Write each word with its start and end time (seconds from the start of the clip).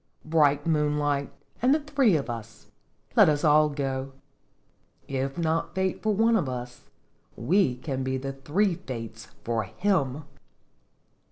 "Bright 0.25 0.65
moonlight, 0.65 1.31
and 1.61 1.85
three 1.85 2.15
of 2.15 2.27
us! 2.27 2.71
Let 3.15 3.29
us 3.29 3.43
all 3.43 3.69
go. 3.69 4.13
If 5.07 5.37
not 5.37 5.75
Fate 5.75 6.01
for 6.01 6.11
one 6.15 6.35
of 6.35 6.49
us, 6.49 6.85
we 7.35 7.75
can 7.75 8.01
be 8.03 8.17
the 8.17 8.33
three 8.33 8.73
Fates 8.73 9.27
for 9.43 9.61
him!" 9.65 10.23